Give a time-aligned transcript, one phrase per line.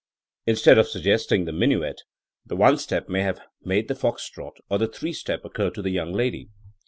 [0.47, 2.01] Instead of suggesting the minuet,
[2.43, 5.81] the one step may have made the fox trot or the three step occur to
[5.83, 6.49] the young lady.